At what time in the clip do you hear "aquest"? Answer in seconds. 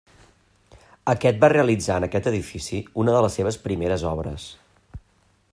1.13-1.43, 2.09-2.31